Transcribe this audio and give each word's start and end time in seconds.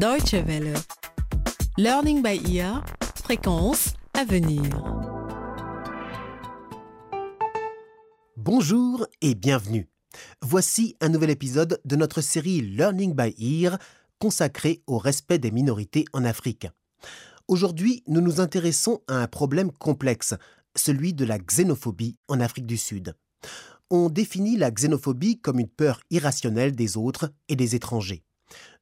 Deutsche 0.00 0.32
Welle. 0.46 0.72
Learning 1.76 2.22
by 2.22 2.40
ear, 2.56 2.82
fréquence 3.22 3.92
à 4.14 4.24
venir. 4.24 4.62
Bonjour 8.34 9.06
et 9.20 9.34
bienvenue. 9.34 9.90
Voici 10.40 10.96
un 11.02 11.10
nouvel 11.10 11.28
épisode 11.28 11.82
de 11.84 11.96
notre 11.96 12.22
série 12.22 12.62
Learning 12.62 13.14
by 13.14 13.34
Ear 13.38 13.78
consacrée 14.18 14.82
au 14.86 14.96
respect 14.96 15.38
des 15.38 15.50
minorités 15.50 16.06
en 16.14 16.24
Afrique. 16.24 16.66
Aujourd'hui, 17.46 18.02
nous 18.06 18.22
nous 18.22 18.40
intéressons 18.40 19.02
à 19.06 19.16
un 19.16 19.26
problème 19.26 19.70
complexe, 19.70 20.32
celui 20.74 21.12
de 21.12 21.26
la 21.26 21.38
xénophobie 21.38 22.16
en 22.26 22.40
Afrique 22.40 22.66
du 22.66 22.78
Sud. 22.78 23.14
On 23.90 24.08
définit 24.08 24.56
la 24.56 24.70
xénophobie 24.70 25.42
comme 25.42 25.58
une 25.58 25.68
peur 25.68 26.00
irrationnelle 26.08 26.74
des 26.74 26.96
autres 26.96 27.34
et 27.50 27.56
des 27.56 27.74
étrangers. 27.74 28.24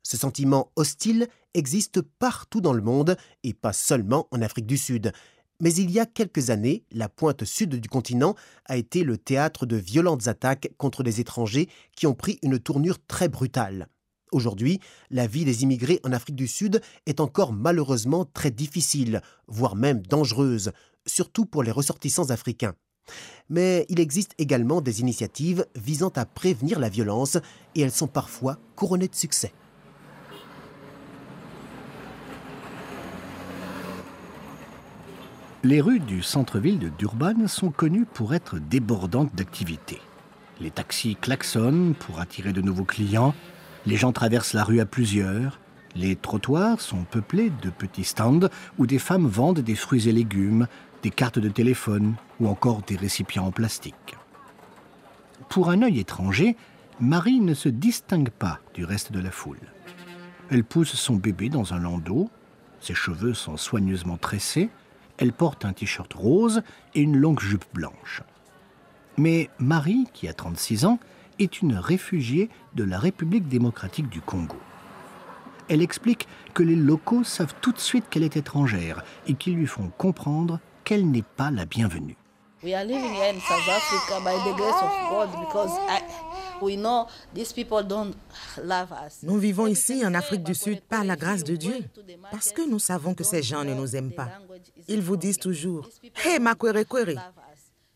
Ce 0.02 0.16
sentiment 0.16 0.72
hostile 0.76 1.28
existe 1.54 2.00
partout 2.00 2.60
dans 2.60 2.72
le 2.72 2.82
monde 2.82 3.16
et 3.42 3.54
pas 3.54 3.72
seulement 3.72 4.28
en 4.30 4.42
Afrique 4.42 4.66
du 4.66 4.78
Sud. 4.78 5.12
Mais 5.60 5.74
il 5.74 5.90
y 5.90 5.98
a 5.98 6.06
quelques 6.06 6.50
années, 6.50 6.84
la 6.92 7.08
pointe 7.08 7.44
sud 7.44 7.74
du 7.74 7.88
continent 7.88 8.36
a 8.66 8.76
été 8.76 9.02
le 9.02 9.18
théâtre 9.18 9.66
de 9.66 9.76
violentes 9.76 10.28
attaques 10.28 10.70
contre 10.78 11.02
des 11.02 11.20
étrangers 11.20 11.68
qui 11.96 12.06
ont 12.06 12.14
pris 12.14 12.38
une 12.42 12.60
tournure 12.60 13.04
très 13.06 13.28
brutale. 13.28 13.88
Aujourd'hui, 14.30 14.78
la 15.10 15.26
vie 15.26 15.44
des 15.44 15.62
immigrés 15.62 16.00
en 16.04 16.12
Afrique 16.12 16.36
du 16.36 16.46
Sud 16.46 16.80
est 17.06 17.18
encore 17.18 17.52
malheureusement 17.52 18.24
très 18.24 18.50
difficile, 18.50 19.20
voire 19.46 19.74
même 19.74 20.02
dangereuse, 20.02 20.72
surtout 21.06 21.46
pour 21.46 21.62
les 21.62 21.70
ressortissants 21.70 22.30
africains. 22.30 22.74
Mais 23.48 23.86
il 23.88 24.00
existe 24.00 24.34
également 24.38 24.80
des 24.80 25.00
initiatives 25.00 25.66
visant 25.74 26.12
à 26.14 26.26
prévenir 26.26 26.78
la 26.78 26.90
violence 26.90 27.38
et 27.74 27.80
elles 27.80 27.90
sont 27.90 28.06
parfois 28.06 28.58
couronnées 28.76 29.08
de 29.08 29.14
succès. 29.14 29.52
Les 35.64 35.80
rues 35.80 35.98
du 35.98 36.22
centre-ville 36.22 36.78
de 36.78 36.88
Durban 36.88 37.48
sont 37.48 37.72
connues 37.72 38.04
pour 38.04 38.32
être 38.32 38.60
débordantes 38.60 39.34
d'activités. 39.34 40.00
Les 40.60 40.70
taxis 40.70 41.16
klaxonnent 41.16 41.94
pour 41.98 42.20
attirer 42.20 42.52
de 42.52 42.60
nouveaux 42.60 42.84
clients, 42.84 43.34
les 43.84 43.96
gens 43.96 44.12
traversent 44.12 44.52
la 44.52 44.62
rue 44.62 44.78
à 44.78 44.86
plusieurs, 44.86 45.58
les 45.96 46.14
trottoirs 46.14 46.80
sont 46.80 47.02
peuplés 47.02 47.50
de 47.62 47.70
petits 47.70 48.04
stands 48.04 48.48
où 48.78 48.86
des 48.86 49.00
femmes 49.00 49.26
vendent 49.26 49.58
des 49.58 49.74
fruits 49.74 50.08
et 50.08 50.12
légumes, 50.12 50.68
des 51.02 51.10
cartes 51.10 51.40
de 51.40 51.48
téléphone 51.48 52.14
ou 52.38 52.46
encore 52.46 52.82
des 52.82 52.96
récipients 52.96 53.46
en 53.46 53.50
plastique. 53.50 54.16
Pour 55.48 55.70
un 55.70 55.82
œil 55.82 55.98
étranger, 55.98 56.56
Marie 57.00 57.40
ne 57.40 57.54
se 57.54 57.68
distingue 57.68 58.30
pas 58.30 58.60
du 58.74 58.84
reste 58.84 59.10
de 59.10 59.18
la 59.20 59.32
foule. 59.32 59.58
Elle 60.50 60.62
pousse 60.62 60.94
son 60.94 61.16
bébé 61.16 61.48
dans 61.48 61.74
un 61.74 61.80
landau, 61.80 62.30
ses 62.78 62.94
cheveux 62.94 63.34
sont 63.34 63.56
soigneusement 63.56 64.18
tressés, 64.18 64.70
elle 65.18 65.32
porte 65.32 65.64
un 65.64 65.72
t-shirt 65.72 66.12
rose 66.14 66.62
et 66.94 67.02
une 67.02 67.16
longue 67.16 67.40
jupe 67.40 67.66
blanche. 67.74 68.22
Mais 69.16 69.50
Marie, 69.58 70.06
qui 70.14 70.28
a 70.28 70.32
36 70.32 70.84
ans, 70.84 70.98
est 71.38 71.60
une 71.60 71.74
réfugiée 71.74 72.48
de 72.74 72.84
la 72.84 72.98
République 72.98 73.48
démocratique 73.48 74.08
du 74.08 74.20
Congo. 74.20 74.56
Elle 75.68 75.82
explique 75.82 76.26
que 76.54 76.62
les 76.62 76.76
locaux 76.76 77.24
savent 77.24 77.54
tout 77.60 77.72
de 77.72 77.78
suite 77.78 78.08
qu'elle 78.08 78.22
est 78.22 78.36
étrangère 78.36 79.04
et 79.26 79.34
qu'ils 79.34 79.54
lui 79.54 79.66
font 79.66 79.90
comprendre 79.98 80.60
qu'elle 80.84 81.10
n'est 81.10 81.22
pas 81.22 81.50
la 81.50 81.66
bienvenue. 81.66 82.16
We 82.62 82.74
are 82.74 82.84
living 82.84 83.14
here 83.14 83.32
in 83.32 83.40
South 83.40 83.68
Africa 83.68 84.20
by 84.24 84.34
the 84.44 84.52
grace 84.56 84.82
of 84.82 84.90
God 85.10 85.30
because 85.46 85.70
I, 85.88 86.02
we 86.60 86.76
know 86.76 87.06
these 87.32 87.52
people 87.52 87.82
don't 87.84 88.16
love 88.64 88.90
us. 88.92 89.22
Nous 89.22 89.38
vivons 89.38 89.66
ici 89.68 90.04
en 90.04 90.12
Afrique 90.14 90.42
du 90.42 90.54
Sud 90.54 90.80
par 90.80 91.04
la 91.04 91.14
grâce 91.14 91.44
de 91.44 91.54
Dieu, 91.54 91.84
parce 92.32 92.50
que 92.50 92.68
nous 92.68 92.80
savons 92.80 93.14
que 93.14 93.22
ces 93.22 93.42
gens 93.42 93.62
ne 93.64 93.74
nous 93.74 93.94
aiment 93.94 94.10
pas. 94.12 94.28
Ils 94.88 95.00
vous 95.00 95.16
disent 95.16 95.38
toujours 95.38 95.88
Hey, 96.24 96.40
Makwere 96.40 96.84
Kwere. 96.84 97.14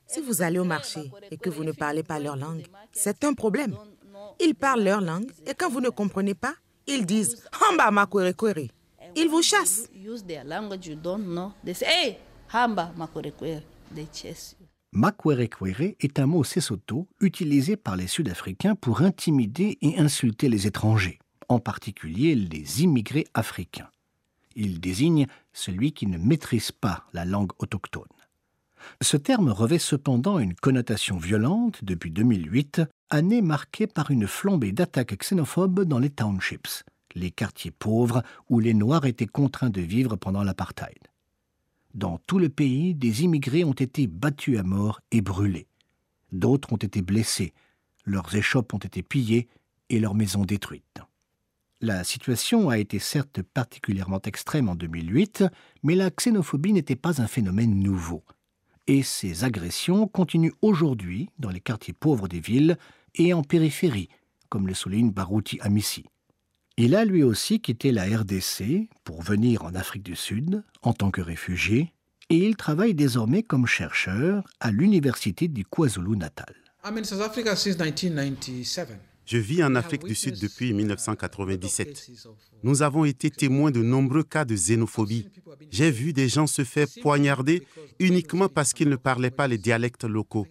Si 0.07 0.21
vous 0.21 0.43
allez 0.43 0.61
au 0.61 0.65
marché 0.65 1.11
et 1.31 1.37
que 1.37 1.51
vous 1.51 1.65
ne 1.65 1.73
parlez 1.73 2.05
pas 2.05 2.21
leur 2.21 2.37
langue, 2.37 2.65
c'est 2.93 3.25
un 3.25 3.35
problème. 3.35 3.77
Ils 4.39 4.55
parlent 4.55 4.85
leur 4.85 5.01
langue 5.01 5.31
et 5.45 5.55
quand 5.55 5.71
vous 5.71 5.81
ne 5.81 5.89
comprenez 5.91 6.35
pas, 6.35 6.55
ils 6.87 7.05
disent 7.05 7.43
Hamba 7.69 7.91
Makwere 7.91 8.33
Kwere. 8.37 8.69
Ils 9.17 9.29
vous 9.29 9.43
chassent. 9.43 9.89
Hey, 11.83 12.19
hamba 12.53 12.93
makwerekwere. 12.97 13.63
Makwerekwere 14.93 15.97
est 16.01 16.19
un 16.19 16.27
mot 16.27 16.45
Sesotho 16.45 17.09
utilisé 17.21 17.77
par 17.77 17.97
les 17.97 18.07
Sud-Africains 18.07 18.75
pour 18.75 19.01
intimider 19.01 19.79
et 19.81 19.99
insulter 19.99 20.49
les 20.49 20.67
étrangers, 20.67 21.19
en 21.49 21.59
particulier 21.59 22.35
les 22.35 22.83
immigrés 22.83 23.27
africains. 23.33 23.89
Il 24.55 24.81
désigne 24.81 25.27
celui 25.53 25.93
qui 25.93 26.07
ne 26.07 26.19
maîtrise 26.19 26.73
pas 26.73 27.07
la 27.15 27.25
langue 27.25 27.53
autochtone. 27.59 28.05
Ce 29.01 29.17
terme 29.17 29.51
revêt 29.51 29.79
cependant 29.79 30.39
une 30.39 30.55
connotation 30.55 31.17
violente 31.17 31.83
depuis 31.85 32.11
2008, 32.11 32.83
année 33.11 33.43
marquée 33.43 33.87
par 33.87 34.11
une 34.11 34.27
flambée 34.27 34.73
d'attaques 34.73 35.17
xénophobes 35.19 35.85
dans 35.85 35.99
les 35.99 36.11
townships, 36.11 36.85
les 37.15 37.31
quartiers 37.31 37.71
pauvres 37.71 38.23
où 38.51 38.59
les 38.61 38.75
Noirs 38.75 39.07
étaient 39.07 39.27
contraints 39.27 39.71
de 39.71 39.81
vivre 39.81 40.17
pendant 40.17 40.43
l'apartheid. 40.43 41.12
Dans 41.95 42.19
tout 42.27 42.39
le 42.39 42.49
pays, 42.49 42.95
des 42.95 43.23
immigrés 43.23 43.65
ont 43.65 43.73
été 43.73 44.07
battus 44.07 44.59
à 44.59 44.63
mort 44.63 45.01
et 45.11 45.21
brûlés. 45.21 45.67
D'autres 46.33 46.73
ont 46.73 46.77
été 46.77 47.03
blessés, 47.03 47.53
leurs 48.05 48.35
échoppes 48.35 48.73
ont 48.73 48.79
été 48.79 49.03
pillées 49.03 49.49
et 49.91 50.01
leurs 50.01 50.15
maisons 50.15 50.45
détruites. 50.45 51.01
La 51.81 52.05
situation 52.05 52.71
a 52.71 52.79
été 52.79 52.99
certes 52.99 53.43
particulièrement 53.43 54.21
extrême 54.23 54.69
en 54.69 54.75
2008, 54.75 55.45
mais 55.83 55.95
la 55.95 56.11
xénophobie 56.11 56.73
n'était 56.73 56.97
pas 56.97 57.21
un 57.21 57.27
phénomène 57.27 57.75
nouveau. 57.75 58.23
Et 58.87 59.03
ces 59.03 59.45
agressions 59.45 60.07
continuent 60.07 60.55
aujourd'hui 60.63 61.29
dans 61.39 61.51
les 61.51 61.61
quartiers 61.61 61.93
pauvres 61.93 62.29
des 62.29 62.41
villes 62.41 62.79
et 63.17 63.35
en 63.35 63.43
périphérie, 63.43 64.09
comme 64.49 64.67
le 64.67 64.75
souligne 64.75 65.11
Barouti 65.11 65.59
Amissi. 65.61 66.07
Il 66.79 66.95
a 66.95 67.05
lui 67.05 67.23
aussi 67.23 67.61
quitté 67.61 67.93
la 67.93 68.05
RDC 68.05 68.89
pour 69.05 69.23
venir 69.23 69.65
en 69.65 69.75
Afrique 69.75 70.03
du 70.03 70.17
Sud 70.17 70.63
en 70.81 70.95
tant 70.95 71.11
que 71.11 71.21
réfugié 71.21 71.93
et 72.31 72.37
il 72.37 72.57
travaille 72.57 72.95
désormais 72.95 73.43
comme 73.43 73.67
chercheur 73.67 74.43
à 74.59 74.71
l'université 74.71 75.49
du 75.49 75.67
KwaZulu-Natal. 75.67 76.55
Je 79.27 79.39
vis 79.39 79.63
en 79.63 79.75
Afrique 79.75 80.05
du 80.05 80.15
Sud 80.15 80.41
depuis 80.41 80.73
1997. 80.73 82.11
Nous 82.63 82.83
avons 82.83 83.05
été 83.05 83.31
témoins 83.31 83.71
de 83.71 83.83
nombreux 83.83 84.25
cas 84.25 84.47
de 84.47 84.55
xénophobie. 84.55 85.29
J'ai 85.71 85.91
vu 85.91 86.15
des 86.15 86.29
gens 86.29 86.47
se 86.47 86.65
faire 86.65 86.89
poignarder 87.03 87.67
uniquement 87.99 88.49
parce 88.49 88.73
qu'ils 88.73 88.89
ne 88.89 88.97
parlaient 88.97 89.31
pas 89.31 89.47
les 89.47 89.59
dialectes 89.59 90.05
locaux. 90.05 90.47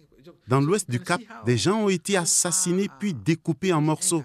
Dans 0.46 0.60
l'ouest 0.60 0.88
du 0.88 1.00
Cap, 1.00 1.20
des 1.46 1.56
gens 1.56 1.84
ont 1.84 1.88
été 1.88 2.16
assassinés 2.16 2.88
puis 3.00 3.12
découpés 3.12 3.72
en 3.72 3.80
morceaux. 3.80 4.24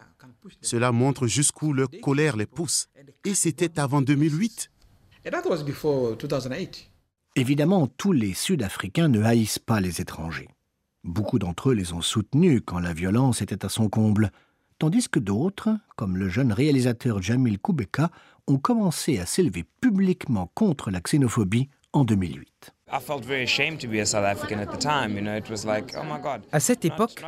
Cela 0.61 0.91
montre 0.91 1.27
jusqu'où 1.27 1.73
leur 1.73 1.89
colère 2.01 2.37
les 2.37 2.45
pousse. 2.45 2.87
Et 3.25 3.33
c'était 3.33 3.79
avant 3.79 4.01
2008. 4.01 4.71
Évidemment, 7.35 7.87
tous 7.87 8.11
les 8.11 8.33
Sud-Africains 8.33 9.09
ne 9.09 9.21
haïssent 9.21 9.59
pas 9.59 9.79
les 9.79 10.01
étrangers. 10.01 10.49
Beaucoup 11.03 11.39
d'entre 11.39 11.69
eux 11.69 11.73
les 11.73 11.93
ont 11.93 12.01
soutenus 12.01 12.61
quand 12.65 12.79
la 12.79 12.93
violence 12.93 13.41
était 13.41 13.63
à 13.65 13.69
son 13.69 13.89
comble, 13.89 14.31
tandis 14.79 15.07
que 15.07 15.19
d'autres, 15.19 15.69
comme 15.95 16.17
le 16.17 16.29
jeune 16.29 16.51
réalisateur 16.51 17.21
Jamil 17.21 17.59
Koubeka, 17.59 18.09
ont 18.47 18.57
commencé 18.57 19.19
à 19.19 19.25
s'élever 19.25 19.65
publiquement 19.81 20.51
contre 20.53 20.91
la 20.91 20.99
xénophobie 20.99 21.69
en 21.93 22.03
2008. 22.05 22.73
À 26.51 26.59
cette 26.59 26.85
époque, 26.85 27.23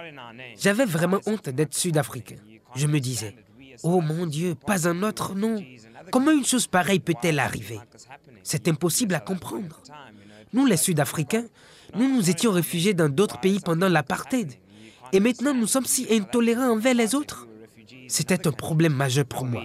j'avais 0.57 0.85
vraiment 0.85 1.19
honte 1.25 1.49
d'être 1.49 1.73
sud-africain. 1.73 2.37
Je 2.75 2.87
me 2.87 2.99
disais, 2.99 3.35
oh 3.83 4.01
mon 4.01 4.25
Dieu, 4.25 4.55
pas 4.55 4.87
un 4.87 5.03
autre 5.03 5.35
nom. 5.35 5.63
Comment 6.11 6.31
une 6.31 6.45
chose 6.45 6.67
pareille 6.67 6.99
peut-elle 6.99 7.39
arriver? 7.39 7.79
C'est 8.43 8.67
impossible 8.67 9.15
à 9.15 9.19
comprendre. 9.19 9.81
Nous, 10.53 10.65
les 10.65 10.77
Sud-Africains, 10.77 11.45
nous 11.95 12.15
nous 12.15 12.29
étions 12.29 12.51
réfugiés 12.51 12.93
dans 12.93 13.09
d'autres 13.09 13.39
pays 13.39 13.59
pendant 13.59 13.89
l'apartheid. 13.89 14.53
Et 15.11 15.19
maintenant, 15.19 15.53
nous 15.53 15.67
sommes 15.67 15.85
si 15.85 16.07
intolérants 16.11 16.71
envers 16.71 16.93
les 16.93 17.15
autres. 17.15 17.47
C'était 18.07 18.47
un 18.47 18.51
problème 18.51 18.93
majeur 18.93 19.25
pour 19.25 19.45
moi. 19.45 19.63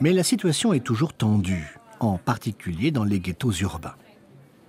Mais 0.00 0.12
la 0.12 0.22
situation 0.22 0.72
est 0.72 0.80
toujours 0.80 1.12
tendue, 1.12 1.76
en 2.00 2.18
particulier 2.18 2.90
dans 2.90 3.04
les 3.04 3.20
ghettos 3.20 3.52
urbains. 3.52 3.94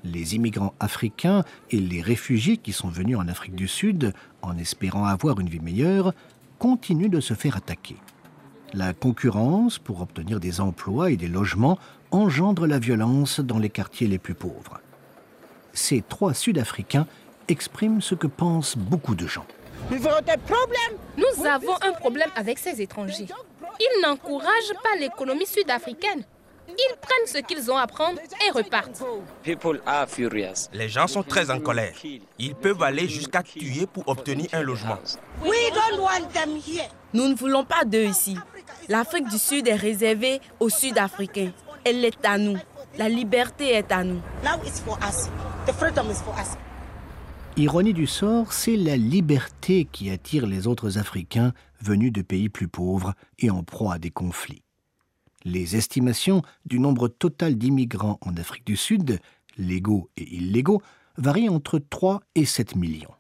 Les 0.03 0.35
immigrants 0.35 0.73
africains 0.79 1.43
et 1.71 1.77
les 1.77 2.01
réfugiés 2.01 2.57
qui 2.57 2.73
sont 2.73 2.89
venus 2.89 3.17
en 3.17 3.27
Afrique 3.27 3.55
du 3.55 3.67
Sud 3.67 4.13
en 4.41 4.57
espérant 4.57 5.05
avoir 5.05 5.39
une 5.39 5.49
vie 5.49 5.59
meilleure 5.59 6.13
continuent 6.59 7.09
de 7.09 7.19
se 7.19 7.33
faire 7.33 7.57
attaquer. 7.57 7.95
La 8.73 8.93
concurrence 8.93 9.79
pour 9.79 10.01
obtenir 10.01 10.39
des 10.39 10.59
emplois 10.59 11.11
et 11.11 11.17
des 11.17 11.27
logements 11.27 11.77
engendre 12.11 12.67
la 12.67 12.79
violence 12.79 13.39
dans 13.39 13.59
les 13.59 13.69
quartiers 13.69 14.07
les 14.07 14.17
plus 14.17 14.33
pauvres. 14.33 14.79
Ces 15.73 16.01
trois 16.01 16.33
Sud-Africains 16.33 17.07
exprime 17.47 18.01
ce 18.01 18.15
que 18.15 18.27
pensent 18.27 18.77
beaucoup 18.77 19.15
de 19.15 19.27
gens. 19.27 19.45
Nous 19.89 21.45
avons 21.45 21.75
un 21.81 21.93
problème 21.93 22.29
avec 22.35 22.59
ces 22.59 22.81
étrangers. 22.81 23.27
Ils 23.79 24.01
n'encouragent 24.01 24.73
pas 24.83 24.97
l'économie 24.99 25.45
sud-africaine. 25.45 26.23
Ils 26.67 26.95
prennent 27.01 27.27
ce 27.27 27.37
qu'ils 27.39 27.71
ont 27.71 27.77
à 27.77 27.87
prendre 27.87 28.19
et 28.19 28.51
repartent. 28.51 29.03
Les 30.73 30.89
gens 30.89 31.07
sont 31.07 31.23
très 31.23 31.51
en 31.51 31.59
colère. 31.59 31.93
Ils 32.39 32.55
peuvent 32.55 32.81
aller 32.83 33.07
jusqu'à 33.07 33.43
tuer 33.43 33.85
pour 33.85 34.07
obtenir 34.07 34.47
un 34.53 34.61
logement. 34.61 34.97
Nous 37.13 37.27
ne 37.27 37.35
voulons 37.35 37.65
pas 37.65 37.85
d'eux 37.85 38.05
ici. 38.05 38.37
L'Afrique 38.89 39.27
du 39.29 39.37
Sud 39.37 39.67
est 39.67 39.75
réservée 39.75 40.41
aux 40.59 40.69
Sud-Africains. 40.69 41.51
Elle 41.83 42.03
est 42.03 42.25
à 42.25 42.37
nous. 42.37 42.57
La 42.97 43.09
liberté 43.09 43.73
est 43.73 43.91
à 43.91 44.03
nous. 44.03 44.21
Ironie 47.55 47.93
du 47.93 48.07
sort, 48.07 48.51
c'est 48.51 48.75
la 48.75 48.97
liberté 48.97 49.87
qui 49.91 50.09
attire 50.09 50.47
les 50.47 50.67
autres 50.67 50.97
Africains 50.97 51.53
venus 51.81 52.11
de 52.11 52.21
pays 52.21 52.49
plus 52.49 52.67
pauvres 52.67 53.13
et 53.39 53.51
en 53.51 53.63
proie 53.63 53.95
à 53.95 53.99
des 53.99 54.09
conflits. 54.11 54.63
Les 55.45 55.75
estimations 55.75 56.41
du 56.65 56.79
nombre 56.79 57.07
total 57.07 57.55
d'immigrants 57.55 58.17
en 58.21 58.37
Afrique 58.37 58.65
du 58.65 58.77
Sud, 58.77 59.19
légaux 59.57 60.09
et 60.17 60.35
illégaux, 60.35 60.81
varient 61.17 61.49
entre 61.49 61.79
3 61.79 62.21
et 62.35 62.45
7 62.45 62.75
millions. 62.75 63.13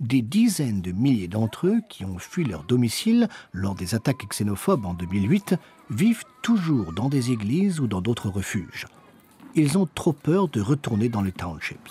Des 0.00 0.22
dizaines 0.22 0.80
de 0.80 0.92
milliers 0.92 1.28
d'entre 1.28 1.66
eux 1.66 1.80
qui 1.88 2.04
ont 2.04 2.18
fui 2.18 2.44
leur 2.44 2.62
domicile 2.64 3.28
lors 3.52 3.74
des 3.74 3.94
attaques 3.94 4.28
xénophobes 4.28 4.86
en 4.86 4.94
2008 4.94 5.56
vivent 5.90 6.24
toujours 6.42 6.92
dans 6.92 7.08
des 7.08 7.32
églises 7.32 7.80
ou 7.80 7.86
dans 7.86 8.00
d'autres 8.00 8.28
refuges. 8.28 8.86
Ils 9.54 9.76
ont 9.78 9.88
trop 9.92 10.12
peur 10.12 10.48
de 10.48 10.60
retourner 10.60 11.08
dans 11.08 11.22
les 11.22 11.32
townships. 11.32 11.90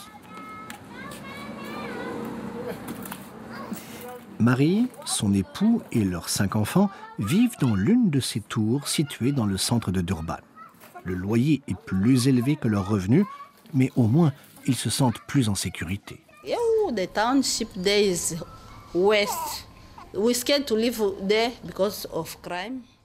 Marie, 4.39 4.87
son 5.05 5.33
époux 5.33 5.81
et 5.91 6.03
leurs 6.03 6.29
cinq 6.29 6.55
enfants 6.55 6.89
vivent 7.17 7.57
dans 7.59 7.75
l'une 7.75 8.11
de 8.11 8.19
ces 8.19 8.39
tours 8.39 8.87
situées 8.87 9.31
dans 9.31 9.47
le 9.47 9.57
centre 9.57 9.91
de 9.91 10.01
Durban. 10.01 10.37
Le 11.03 11.15
loyer 11.15 11.61
est 11.67 11.77
plus 11.85 12.27
élevé 12.27 12.55
que 12.55 12.67
leurs 12.67 12.87
revenus, 12.87 13.25
mais 13.73 13.91
au 13.95 14.03
moins 14.03 14.33
ils 14.67 14.75
se 14.75 14.89
sentent 14.89 15.21
plus 15.27 15.49
en 15.49 15.55
sécurité. 15.55 16.19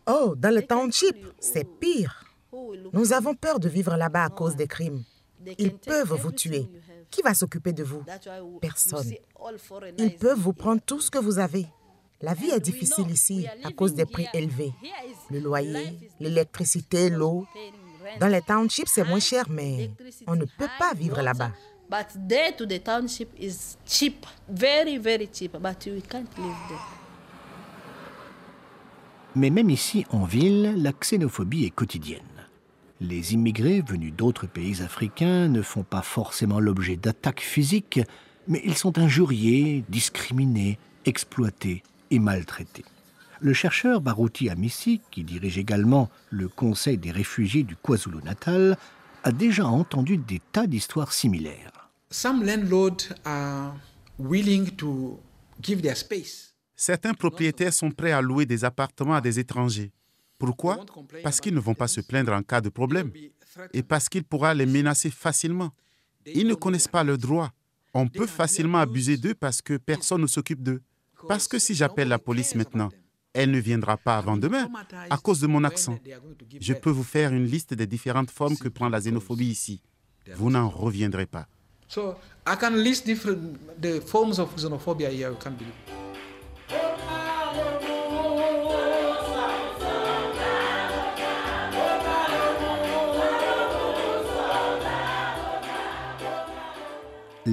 Oh, 0.06 0.34
dans 0.36 0.54
le 0.54 0.62
township, 0.62 1.16
c'est 1.40 1.66
pire. 1.80 2.24
Nous 2.92 3.12
avons 3.12 3.34
peur 3.34 3.58
de 3.58 3.68
vivre 3.68 3.96
là-bas 3.96 4.24
à 4.24 4.28
cause 4.28 4.56
des 4.56 4.66
crimes. 4.66 5.02
Ils 5.58 5.74
peuvent 5.74 6.14
vous 6.14 6.32
tuer. 6.32 6.68
Qui 7.10 7.22
va 7.22 7.34
s'occuper 7.34 7.72
de 7.72 7.84
vous? 7.84 8.02
Personne. 8.60 9.12
Ils 9.98 10.16
peuvent 10.16 10.38
vous 10.38 10.52
prendre 10.52 10.80
tout 10.80 11.00
ce 11.00 11.10
que 11.10 11.18
vous 11.18 11.38
avez. 11.38 11.66
La 12.20 12.34
vie 12.34 12.50
est 12.50 12.60
difficile 12.60 13.10
ici 13.10 13.46
à 13.64 13.70
cause 13.72 13.94
des 13.94 14.06
prix 14.06 14.26
élevés. 14.32 14.72
Le 15.30 15.40
loyer, 15.40 15.98
l'électricité, 16.20 17.10
l'eau. 17.10 17.46
Dans 18.20 18.28
les 18.28 18.42
townships, 18.42 18.88
c'est 18.88 19.04
moins 19.04 19.20
cher, 19.20 19.46
mais 19.48 19.90
on 20.26 20.36
ne 20.36 20.44
peut 20.44 20.68
pas 20.78 20.94
vivre 20.94 21.20
là-bas. 21.20 21.52
Mais 29.34 29.50
même 29.50 29.70
ici, 29.70 30.04
en 30.10 30.24
ville, 30.24 30.74
la 30.82 30.92
xénophobie 30.92 31.64
est 31.66 31.70
quotidienne. 31.70 32.22
Les 33.02 33.34
immigrés 33.34 33.80
venus 33.80 34.12
d'autres 34.14 34.46
pays 34.46 34.80
africains 34.80 35.48
ne 35.48 35.60
font 35.60 35.82
pas 35.82 36.02
forcément 36.02 36.60
l'objet 36.60 36.94
d'attaques 36.94 37.40
physiques, 37.40 38.00
mais 38.46 38.62
ils 38.64 38.76
sont 38.76 38.96
injuriés, 38.96 39.84
discriminés, 39.88 40.78
exploités 41.04 41.82
et 42.12 42.20
maltraités. 42.20 42.84
Le 43.40 43.52
chercheur 43.54 44.00
Barouti 44.00 44.48
Amissi, 44.48 45.00
qui 45.10 45.24
dirige 45.24 45.58
également 45.58 46.10
le 46.30 46.46
Conseil 46.46 46.96
des 46.96 47.10
réfugiés 47.10 47.64
du 47.64 47.74
KwaZulu-Natal, 47.74 48.78
a 49.24 49.32
déjà 49.32 49.66
entendu 49.66 50.16
des 50.16 50.40
tas 50.52 50.68
d'histoires 50.68 51.12
similaires. 51.12 51.90
Certains 56.76 57.14
propriétaires 57.14 57.72
sont 57.72 57.90
prêts 57.90 58.12
à 58.12 58.22
louer 58.22 58.46
des 58.46 58.64
appartements 58.64 59.14
à 59.14 59.20
des 59.20 59.40
étrangers. 59.40 59.90
Pourquoi 60.46 60.84
Parce 61.22 61.40
qu'ils 61.40 61.54
ne 61.54 61.60
vont 61.60 61.74
pas 61.74 61.86
se 61.86 62.00
plaindre 62.00 62.32
en 62.32 62.42
cas 62.42 62.60
de 62.60 62.68
problème 62.68 63.12
et 63.72 63.84
parce 63.84 64.08
qu'il 64.08 64.24
pourra 64.24 64.54
les 64.54 64.66
menacer 64.66 65.08
facilement. 65.08 65.70
Ils 66.26 66.48
ne 66.48 66.54
connaissent 66.54 66.88
pas 66.88 67.04
le 67.04 67.16
droit. 67.16 67.52
On 67.94 68.08
peut 68.08 68.26
facilement 68.26 68.78
abuser 68.78 69.16
d'eux 69.16 69.34
parce 69.34 69.62
que 69.62 69.76
personne 69.76 70.22
ne 70.22 70.26
s'occupe 70.26 70.60
d'eux. 70.60 70.82
Parce 71.28 71.46
que 71.46 71.60
si 71.60 71.76
j'appelle 71.76 72.08
la 72.08 72.18
police 72.18 72.56
maintenant, 72.56 72.88
elle 73.32 73.52
ne 73.52 73.58
viendra 73.60 73.96
pas 73.96 74.16
avant 74.18 74.36
demain 74.36 74.68
à 75.10 75.16
cause 75.16 75.38
de 75.38 75.46
mon 75.46 75.62
accent. 75.62 75.96
Je 76.60 76.72
peux 76.72 76.90
vous 76.90 77.04
faire 77.04 77.32
une 77.32 77.46
liste 77.46 77.72
des 77.74 77.86
différentes 77.86 78.32
formes 78.32 78.56
que 78.56 78.68
prend 78.68 78.88
la 78.88 78.98
xénophobie 78.98 79.46
ici. 79.46 79.80
Vous 80.34 80.50
n'en 80.50 80.68
reviendrez 80.68 81.26
pas. 81.26 81.46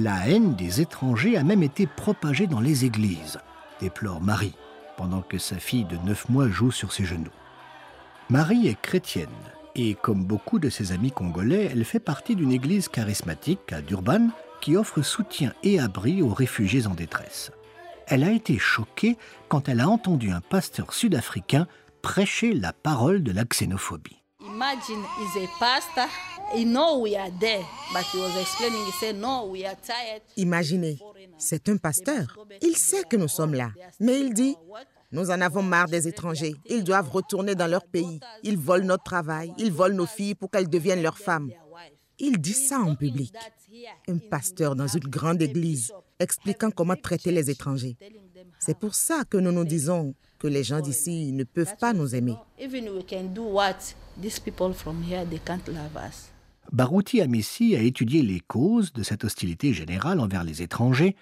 La 0.02 0.26
haine 0.26 0.54
des 0.54 0.80
étrangers 0.80 1.36
a 1.36 1.42
même 1.42 1.62
été 1.62 1.86
propagée 1.86 2.46
dans 2.46 2.60
les 2.60 2.86
églises, 2.86 3.38
déplore 3.82 4.22
Marie, 4.22 4.54
pendant 4.96 5.20
que 5.20 5.36
sa 5.36 5.56
fille 5.56 5.84
de 5.84 5.98
9 5.98 6.30
mois 6.30 6.48
joue 6.48 6.70
sur 6.70 6.90
ses 6.90 7.04
genoux. 7.04 7.28
Marie 8.30 8.66
est 8.66 8.80
chrétienne 8.80 9.28
et, 9.74 9.94
comme 9.94 10.24
beaucoup 10.24 10.58
de 10.58 10.70
ses 10.70 10.92
amis 10.92 11.10
congolais, 11.10 11.68
elle 11.70 11.84
fait 11.84 12.00
partie 12.00 12.34
d'une 12.34 12.50
église 12.50 12.88
charismatique 12.88 13.74
à 13.74 13.82
Durban 13.82 14.28
qui 14.62 14.74
offre 14.74 15.02
soutien 15.02 15.52
et 15.62 15.78
abri 15.78 16.22
aux 16.22 16.32
réfugiés 16.32 16.86
en 16.86 16.94
détresse. 16.94 17.52
Elle 18.06 18.24
a 18.24 18.32
été 18.32 18.58
choquée 18.58 19.18
quand 19.48 19.68
elle 19.68 19.80
a 19.80 19.88
entendu 19.90 20.30
un 20.30 20.40
pasteur 20.40 20.94
sud-africain 20.94 21.66
prêcher 22.00 22.54
la 22.54 22.72
parole 22.72 23.22
de 23.22 23.32
la 23.32 23.44
xénophobie. 23.44 24.19
Imagine 24.60 25.02
is 25.22 25.42
a 25.42 25.48
pastor. 25.58 26.06
He 26.52 26.66
know 26.66 26.98
we 26.98 27.16
are 27.16 27.30
there, 27.40 27.64
but 27.94 28.04
he 28.12 28.18
was 28.20 28.36
explaining. 28.38 28.84
He 28.84 28.92
said, 28.92 29.16
"No, 29.16 29.46
we 29.46 29.64
are 29.64 29.74
tired." 29.74 30.20
Imaginez, 30.36 30.98
c'est 31.38 31.66
un 31.70 31.78
pasteur. 31.78 32.36
Il 32.60 32.76
sait 32.76 33.04
que 33.04 33.16
nous 33.16 33.28
sommes 33.28 33.54
là, 33.54 33.70
mais 33.98 34.20
il 34.20 34.34
dit 34.34 34.54
nous 35.12 35.30
en 35.30 35.40
avons 35.40 35.62
marre 35.62 35.88
des 35.88 36.06
étrangers. 36.06 36.54
Ils 36.66 36.84
doivent 36.84 37.08
retourner 37.08 37.54
dans 37.54 37.68
leur 37.68 37.86
pays. 37.86 38.20
Ils 38.42 38.58
volent 38.58 38.84
notre 38.84 39.04
travail. 39.04 39.50
Ils 39.56 39.72
volent 39.72 39.96
nos 39.96 40.06
filles 40.06 40.34
pour 40.34 40.50
qu'elles 40.50 40.68
deviennent 40.68 41.02
leurs 41.02 41.18
femmes. 41.18 41.50
Il 42.18 42.38
dit 42.38 42.52
ça 42.52 42.80
en 42.80 42.94
public. 42.94 43.34
Un 44.08 44.18
pasteur 44.18 44.76
dans 44.76 44.88
une 44.88 45.08
grande 45.08 45.40
église 45.40 45.90
expliquant 46.18 46.70
comment 46.70 46.96
traiter 46.96 47.32
les 47.32 47.48
étrangers. 47.48 47.96
C'est 48.58 48.78
pour 48.78 48.94
ça 48.94 49.24
que 49.24 49.38
nous 49.38 49.52
nous 49.52 49.64
disons 49.64 50.14
que 50.40 50.48
les 50.48 50.64
gens 50.64 50.80
d'ici 50.80 51.30
ne 51.32 51.44
peuvent 51.44 51.76
pas 51.78 51.92
nous 51.92 52.16
aimer. 52.16 52.34
Barouti 56.72 57.20
Amissi 57.20 57.76
a 57.76 57.82
étudié 57.82 58.22
les 58.22 58.40
causes 58.40 58.92
de 58.92 59.02
cette 59.02 59.24
hostilité 59.24 59.72
générale 59.72 60.18
envers 60.18 60.42
les 60.42 60.62
étrangers 60.62 61.14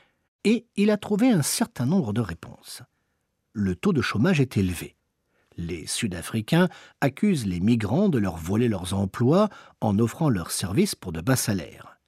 et 0.45 0.67
il 0.77 0.91
a 0.91 0.97
trouvé 0.97 1.31
un 1.31 1.43
certain 1.43 1.85
nombre 1.85 2.13
de 2.13 2.21
réponses. 2.21 2.83
Le 3.53 3.75
taux 3.75 3.93
de 3.93 4.01
chômage 4.03 4.41
est 4.41 4.57
élevé. 4.57 4.95
Les 5.57 5.87
Sud-Africains 5.87 6.69
accusent 7.01 7.47
les 7.47 7.59
migrants 7.59 8.09
de 8.09 8.19
leur 8.19 8.37
voler 8.37 8.69
leurs 8.69 8.95
emplois 8.95 9.49
en 9.81 9.99
offrant 9.99 10.29
leurs 10.29 10.53
services 10.53 10.95
pour 10.95 11.11
de 11.11 11.21
bas 11.21 11.35
salaires. 11.35 11.99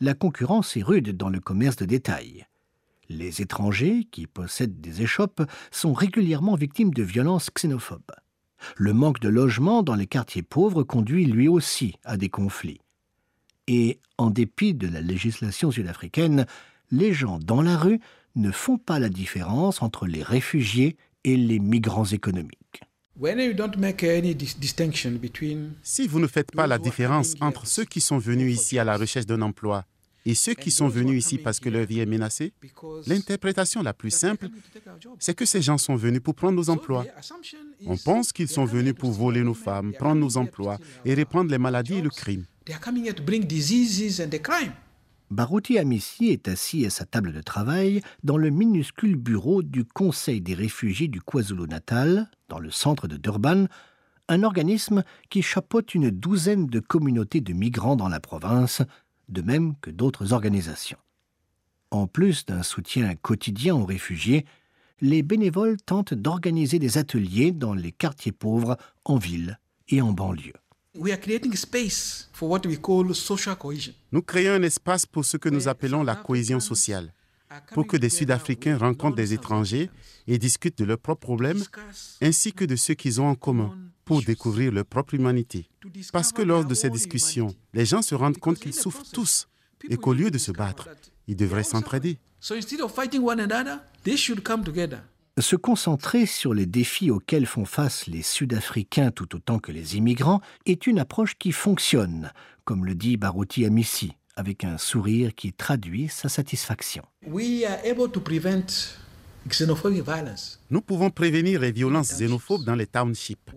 La 0.00 0.14
concurrence 0.14 0.76
est 0.76 0.82
rude 0.82 1.16
dans 1.16 1.28
le 1.28 1.38
commerce 1.38 1.76
de 1.76 1.84
détail. 1.84 2.46
Les 3.12 3.42
étrangers 3.42 4.06
qui 4.12 4.28
possèdent 4.28 4.80
des 4.80 5.02
échoppes 5.02 5.42
sont 5.72 5.92
régulièrement 5.92 6.54
victimes 6.54 6.94
de 6.94 7.02
violences 7.02 7.50
xénophobes. 7.52 8.12
Le 8.76 8.92
manque 8.92 9.18
de 9.18 9.28
logement 9.28 9.82
dans 9.82 9.96
les 9.96 10.06
quartiers 10.06 10.44
pauvres 10.44 10.84
conduit 10.84 11.24
lui 11.24 11.48
aussi 11.48 11.96
à 12.04 12.16
des 12.16 12.28
conflits. 12.28 12.80
Et, 13.66 13.98
en 14.16 14.30
dépit 14.30 14.74
de 14.74 14.86
la 14.86 15.00
législation 15.00 15.72
sud-africaine, 15.72 16.46
les 16.92 17.12
gens 17.12 17.40
dans 17.40 17.62
la 17.62 17.76
rue 17.76 17.98
ne 18.36 18.52
font 18.52 18.78
pas 18.78 19.00
la 19.00 19.08
différence 19.08 19.82
entre 19.82 20.06
les 20.06 20.22
réfugiés 20.22 20.96
et 21.24 21.36
les 21.36 21.58
migrants 21.58 22.04
économiques. 22.04 22.82
Si 25.82 26.06
vous 26.06 26.20
ne 26.20 26.26
faites 26.28 26.52
pas 26.52 26.68
la 26.68 26.78
différence 26.78 27.34
entre 27.40 27.66
ceux 27.66 27.84
qui 27.84 28.00
sont 28.00 28.18
venus 28.18 28.54
ici 28.54 28.78
à 28.78 28.84
la 28.84 28.96
recherche 28.96 29.26
d'un 29.26 29.42
emploi 29.42 29.84
et 30.26 30.34
ceux 30.34 30.54
qui 30.54 30.70
sont 30.70 30.88
venus 30.88 31.24
ici 31.24 31.38
parce 31.38 31.60
que 31.60 31.68
leur 31.68 31.86
vie 31.86 32.00
est 32.00 32.06
menacée, 32.06 32.52
l'interprétation 33.06 33.82
la 33.82 33.94
plus 33.94 34.10
simple, 34.10 34.48
c'est 35.18 35.34
que 35.34 35.44
ces 35.44 35.62
gens 35.62 35.78
sont 35.78 35.96
venus 35.96 36.20
pour 36.20 36.34
prendre 36.34 36.56
nos 36.56 36.70
emplois. 36.70 37.06
On 37.86 37.96
pense 37.96 38.32
qu'ils 38.32 38.48
sont 38.48 38.64
venus 38.64 38.94
pour 38.94 39.12
voler 39.12 39.42
nos 39.42 39.54
femmes, 39.54 39.92
prendre 39.92 40.20
nos 40.20 40.36
emplois 40.36 40.78
et 41.04 41.14
répandre 41.14 41.50
les 41.50 41.58
maladies 41.58 41.94
et 41.94 42.02
le 42.02 42.10
crime. 42.10 42.44
Barouti 45.30 45.78
Amissi 45.78 46.30
est 46.30 46.48
assis 46.48 46.84
à 46.84 46.90
sa 46.90 47.04
table 47.04 47.32
de 47.32 47.40
travail 47.40 48.02
dans 48.24 48.36
le 48.36 48.50
minuscule 48.50 49.14
bureau 49.14 49.62
du 49.62 49.84
Conseil 49.84 50.40
des 50.40 50.54
réfugiés 50.54 51.06
du 51.06 51.20
KwaZulu-Natal, 51.20 52.28
dans 52.48 52.58
le 52.58 52.72
centre 52.72 53.06
de 53.06 53.16
Durban, 53.16 53.66
un 54.28 54.42
organisme 54.42 55.04
qui 55.28 55.42
chapeaute 55.42 55.94
une 55.94 56.10
douzaine 56.10 56.66
de 56.66 56.80
communautés 56.80 57.40
de 57.40 57.52
migrants 57.52 57.94
dans 57.94 58.08
la 58.08 58.18
province, 58.18 58.82
de 59.30 59.42
même 59.42 59.74
que 59.80 59.90
d'autres 59.90 60.32
organisations. 60.32 60.98
En 61.90 62.06
plus 62.06 62.44
d'un 62.46 62.62
soutien 62.62 63.14
quotidien 63.16 63.74
aux 63.74 63.84
réfugiés, 63.84 64.44
les 65.00 65.22
bénévoles 65.22 65.78
tentent 65.78 66.14
d'organiser 66.14 66.78
des 66.78 66.98
ateliers 66.98 67.52
dans 67.52 67.74
les 67.74 67.92
quartiers 67.92 68.32
pauvres, 68.32 68.76
en 69.04 69.16
ville 69.16 69.58
et 69.88 70.02
en 70.02 70.12
banlieue. 70.12 70.54
Nous 74.12 74.22
créons 74.22 74.52
un 74.52 74.62
espace 74.62 75.06
pour 75.06 75.24
ce 75.24 75.36
que 75.36 75.48
nous 75.48 75.68
appelons 75.68 76.02
la 76.02 76.16
cohésion 76.16 76.60
sociale, 76.60 77.12
pour 77.72 77.86
que 77.86 77.96
des 77.96 78.08
Sud-Africains 78.08 78.76
rencontrent 78.78 79.16
des 79.16 79.32
étrangers 79.32 79.90
et 80.26 80.38
discutent 80.38 80.78
de 80.78 80.84
leurs 80.84 80.98
propres 80.98 81.20
problèmes, 81.20 81.62
ainsi 82.22 82.52
que 82.52 82.64
de 82.64 82.76
ceux 82.76 82.94
qu'ils 82.94 83.20
ont 83.20 83.28
en 83.28 83.34
commun, 83.34 83.76
pour 84.04 84.22
découvrir 84.22 84.72
leur 84.72 84.84
propre 84.84 85.14
humanité. 85.14 85.68
Parce 86.12 86.32
que 86.32 86.42
lors 86.42 86.64
de 86.64 86.74
ces 86.74 86.90
discussions, 86.90 87.54
les 87.74 87.86
gens 87.86 88.02
se 88.02 88.14
rendent 88.14 88.38
compte 88.38 88.58
qu'ils 88.58 88.74
souffrent 88.74 89.10
tous 89.12 89.48
et 89.88 89.96
qu'au 89.96 90.12
lieu 90.12 90.30
de 90.30 90.38
se 90.38 90.52
battre, 90.52 90.88
ils 91.26 91.36
devraient 91.36 91.64
s'entraider. 91.64 92.18
Se 95.38 95.56
concentrer 95.56 96.26
sur 96.26 96.54
les 96.54 96.66
défis 96.66 97.10
auxquels 97.10 97.46
font 97.46 97.64
face 97.64 98.06
les 98.06 98.22
Sud-Africains 98.22 99.10
tout 99.10 99.34
autant 99.36 99.58
que 99.58 99.72
les 99.72 99.96
immigrants 99.96 100.40
est 100.66 100.86
une 100.86 100.98
approche 100.98 101.38
qui 101.38 101.52
fonctionne, 101.52 102.32
comme 102.64 102.84
le 102.84 102.94
dit 102.94 103.16
Barouti 103.16 103.64
Amissi, 103.64 104.12
avec 104.36 104.64
un 104.64 104.78
sourire 104.78 105.34
qui 105.34 105.52
traduit 105.52 106.08
sa 106.08 106.28
satisfaction. 106.28 107.02
Nous 110.70 110.80
pouvons 110.80 111.10
prévenir 111.10 111.60
les 111.60 111.72
violences 111.72 112.14
xénophobes 112.14 112.64
dans 112.64 112.74
les 112.74 112.86
townships. 112.86 113.50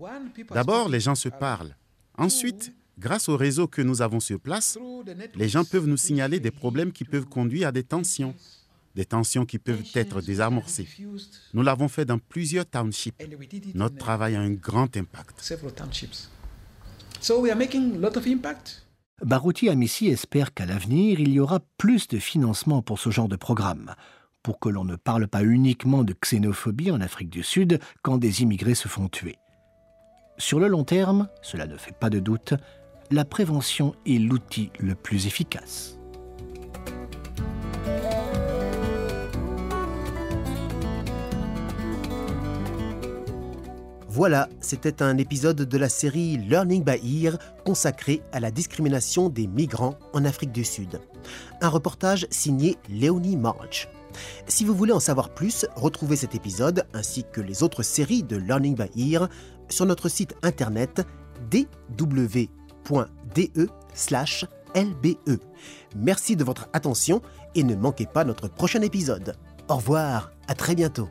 D'abord, 0.50 0.88
les 0.88 1.00
gens 1.00 1.14
se 1.14 1.28
parlent. 1.28 1.76
Ensuite, 2.16 2.72
grâce 2.98 3.28
au 3.28 3.36
réseau 3.36 3.66
que 3.66 3.82
nous 3.82 4.02
avons 4.02 4.20
sur 4.20 4.40
place, 4.40 4.78
les 5.34 5.48
gens 5.48 5.64
peuvent 5.64 5.86
nous 5.86 5.96
signaler 5.96 6.40
des 6.40 6.50
problèmes 6.50 6.92
qui 6.92 7.04
peuvent 7.04 7.26
conduire 7.26 7.68
à 7.68 7.72
des 7.72 7.84
tensions 7.84 8.34
des 8.94 9.04
tensions 9.04 9.44
qui 9.44 9.58
peuvent 9.58 9.82
être 9.94 10.20
désamorcées. 10.20 10.88
Nous 11.52 11.62
l'avons 11.62 11.88
fait 11.88 12.04
dans 12.04 12.18
plusieurs 12.18 12.64
townships. 12.64 13.22
Notre 13.74 13.96
travail 13.96 14.36
a 14.36 14.40
un 14.40 14.52
grand 14.52 14.96
impact. 14.96 15.34
Barouti 19.22 19.68
Amissi 19.68 20.08
espère 20.08 20.52
qu'à 20.52 20.66
l'avenir, 20.66 21.20
il 21.20 21.32
y 21.32 21.38
aura 21.38 21.60
plus 21.78 22.08
de 22.08 22.18
financement 22.18 22.82
pour 22.82 22.98
ce 22.98 23.10
genre 23.10 23.28
de 23.28 23.36
programme, 23.36 23.94
pour 24.42 24.58
que 24.58 24.68
l'on 24.68 24.84
ne 24.84 24.96
parle 24.96 25.28
pas 25.28 25.44
uniquement 25.44 26.02
de 26.02 26.14
xénophobie 26.14 26.90
en 26.90 27.00
Afrique 27.00 27.30
du 27.30 27.44
Sud 27.44 27.78
quand 28.02 28.18
des 28.18 28.42
immigrés 28.42 28.74
se 28.74 28.88
font 28.88 29.08
tuer. 29.08 29.38
Sur 30.36 30.58
le 30.58 30.66
long 30.66 30.82
terme, 30.82 31.28
cela 31.42 31.66
ne 31.66 31.76
fait 31.76 31.96
pas 31.96 32.10
de 32.10 32.18
doute, 32.18 32.54
la 33.12 33.24
prévention 33.24 33.94
est 34.04 34.18
l'outil 34.18 34.70
le 34.80 34.96
plus 34.96 35.26
efficace. 35.26 35.96
Voilà, 44.14 44.48
c'était 44.60 45.02
un 45.02 45.18
épisode 45.18 45.62
de 45.62 45.76
la 45.76 45.88
série 45.88 46.36
Learning 46.36 46.84
by 46.84 47.24
Ear 47.24 47.36
consacré 47.64 48.22
à 48.30 48.38
la 48.38 48.52
discrimination 48.52 49.28
des 49.28 49.48
migrants 49.48 49.98
en 50.12 50.24
Afrique 50.24 50.52
du 50.52 50.62
Sud. 50.62 51.00
Un 51.60 51.68
reportage 51.68 52.28
signé 52.30 52.78
Léonie 52.88 53.36
March. 53.36 53.88
Si 54.46 54.64
vous 54.64 54.72
voulez 54.72 54.92
en 54.92 55.00
savoir 55.00 55.30
plus, 55.30 55.66
retrouvez 55.74 56.14
cet 56.14 56.36
épisode 56.36 56.86
ainsi 56.94 57.24
que 57.32 57.40
les 57.40 57.64
autres 57.64 57.82
séries 57.82 58.22
de 58.22 58.36
Learning 58.36 58.76
by 58.76 59.14
Ear 59.14 59.28
sur 59.68 59.84
notre 59.84 60.08
site 60.08 60.36
internet 60.44 61.04
dw.de/lbe. 61.50 62.46
Merci 65.96 66.36
de 66.36 66.44
votre 66.44 66.68
attention 66.72 67.20
et 67.56 67.64
ne 67.64 67.74
manquez 67.74 68.06
pas 68.06 68.22
notre 68.22 68.46
prochain 68.46 68.82
épisode. 68.82 69.34
Au 69.68 69.74
revoir, 69.74 70.30
à 70.46 70.54
très 70.54 70.76
bientôt. 70.76 71.08